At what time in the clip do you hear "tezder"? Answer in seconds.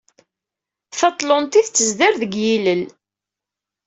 1.69-2.13